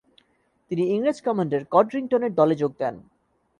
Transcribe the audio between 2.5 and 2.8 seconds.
যোগ